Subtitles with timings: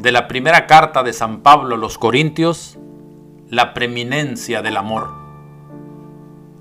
[0.00, 2.78] de la primera carta de San Pablo a los Corintios,
[3.50, 5.10] la preeminencia del amor.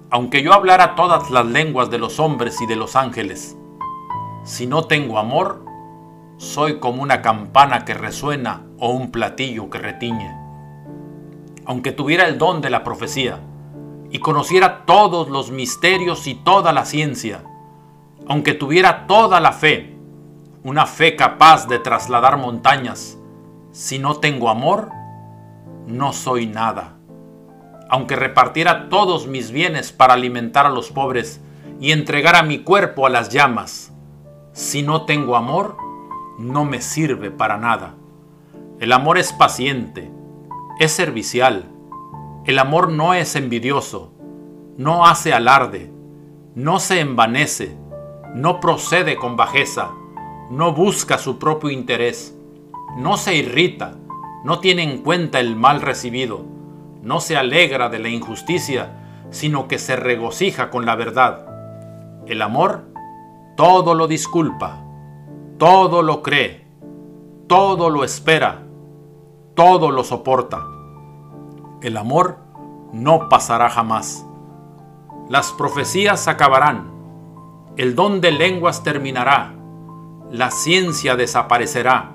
[0.10, 3.56] Aunque yo hablara todas las lenguas de los hombres y de los ángeles,
[4.44, 5.64] si no tengo amor,
[6.36, 10.36] soy como una campana que resuena o un platillo que retiñe.
[11.66, 13.40] Aunque tuviera el don de la profecía
[14.12, 17.46] y conociera todos los misterios y toda la ciencia,
[18.28, 19.96] aunque tuviera toda la fe,
[20.64, 23.19] una fe capaz de trasladar montañas,
[23.72, 24.90] si no tengo amor,
[25.86, 26.98] no soy nada.
[27.90, 31.42] Aunque repartiera todos mis bienes para alimentar a los pobres
[31.80, 33.94] y entregara mi cuerpo a las llamas,
[34.54, 35.78] si no tengo amor,
[36.38, 37.96] no me sirve para nada.
[38.80, 40.12] El amor es paciente,
[40.80, 41.66] es servicial.
[42.46, 44.14] El amor no es envidioso,
[44.78, 45.92] no hace alarde,
[46.56, 47.78] no se envanece,
[48.34, 49.92] no procede con bajeza,
[50.50, 52.39] no busca su propio interés,
[52.98, 53.96] no se irrita,
[54.44, 56.46] no tiene en cuenta el mal recibido,
[57.02, 61.46] no se alegra de la injusticia, sino que se regocija con la verdad.
[62.26, 62.90] El amor
[63.60, 64.82] todo lo disculpa,
[65.58, 66.66] todo lo cree,
[67.48, 68.64] todo lo espera,
[69.54, 70.66] todo lo soporta.
[71.82, 72.38] El amor
[72.94, 74.26] no pasará jamás.
[75.28, 76.90] Las profecías acabarán,
[77.76, 79.54] el don de lenguas terminará,
[80.32, 82.14] la ciencia desaparecerá,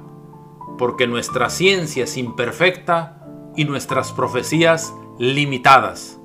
[0.79, 3.25] porque nuestra ciencia es imperfecta
[3.57, 6.21] y nuestras profecías limitadas.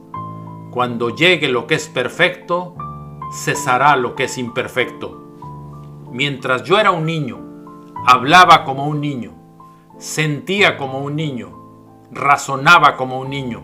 [0.71, 2.75] Cuando llegue lo que es perfecto,
[3.31, 5.19] cesará lo que es imperfecto.
[6.11, 7.39] Mientras yo era un niño,
[8.05, 9.33] hablaba como un niño,
[9.97, 11.51] sentía como un niño,
[12.11, 13.61] razonaba como un niño.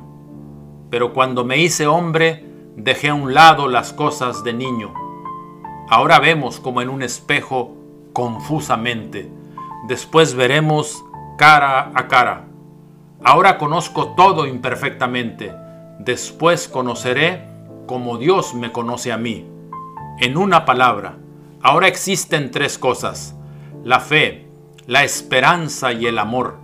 [0.90, 4.94] Pero cuando me hice hombre, dejé a un lado las cosas de niño.
[5.90, 7.76] Ahora vemos como en un espejo
[8.14, 9.32] confusamente.
[9.88, 11.04] Después veremos
[11.38, 12.46] cara a cara.
[13.24, 15.54] Ahora conozco todo imperfectamente.
[16.00, 17.48] Después conoceré
[17.86, 19.46] como Dios me conoce a mí.
[20.20, 21.18] En una palabra,
[21.62, 23.36] ahora existen tres cosas,
[23.84, 24.48] la fe,
[24.88, 26.58] la esperanza y el amor,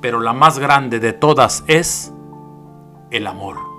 [0.00, 2.12] pero la más grande de todas es
[3.10, 3.73] el amor.